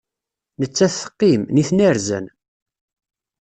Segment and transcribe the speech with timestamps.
[0.59, 2.25] Nettat teqqim, nitni rzan.